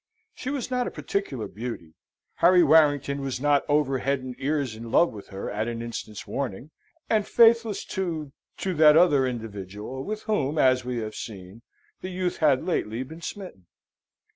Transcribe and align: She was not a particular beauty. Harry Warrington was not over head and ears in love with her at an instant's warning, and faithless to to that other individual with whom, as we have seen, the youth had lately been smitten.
She 0.33 0.49
was 0.49 0.71
not 0.71 0.87
a 0.87 0.89
particular 0.89 1.47
beauty. 1.47 1.93
Harry 2.37 2.63
Warrington 2.63 3.21
was 3.21 3.39
not 3.39 3.63
over 3.69 3.99
head 3.99 4.21
and 4.21 4.35
ears 4.39 4.75
in 4.75 4.89
love 4.89 5.13
with 5.13 5.27
her 5.27 5.47
at 5.51 5.67
an 5.67 5.83
instant's 5.83 6.25
warning, 6.25 6.71
and 7.07 7.27
faithless 7.27 7.85
to 7.93 8.31
to 8.57 8.73
that 8.73 8.97
other 8.97 9.27
individual 9.27 10.03
with 10.03 10.23
whom, 10.23 10.57
as 10.57 10.83
we 10.83 10.97
have 10.97 11.13
seen, 11.13 11.61
the 12.01 12.09
youth 12.09 12.37
had 12.37 12.65
lately 12.65 13.03
been 13.03 13.21
smitten. 13.21 13.67